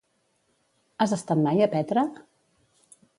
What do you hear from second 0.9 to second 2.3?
Has estat mai a Petra?